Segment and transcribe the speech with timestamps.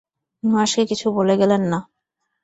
[0.43, 1.79] নুহাশকে কিছু বলে গেলেন না।